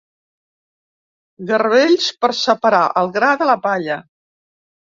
[1.51, 4.03] Garbells per separar el gra de la palla.